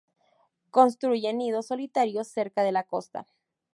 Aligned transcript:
Construyen 0.71 1.37
nidos 1.37 1.67
solitarios 1.67 2.27
cerca 2.27 2.63
de 2.63 2.71
la 2.71 2.85
costa. 2.85 3.27